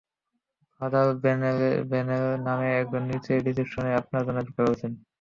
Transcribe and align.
Father 0.81 1.07
Brannen 1.21 2.09
নামে 2.47 2.67
একজন 2.81 3.01
নিচে 3.09 3.33
রিসেপশনে 3.39 3.91
আপনার 4.01 4.21
জন্য 4.25 4.39
অপেক্ষা 4.41 4.63
করছেন। 4.67 4.91